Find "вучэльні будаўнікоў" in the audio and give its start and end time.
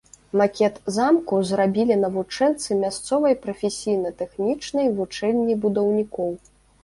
5.01-6.31